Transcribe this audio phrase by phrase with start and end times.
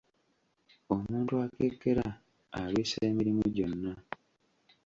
[0.93, 2.05] Omuntu akekkera
[2.59, 3.93] alwisa emirimu gyonna.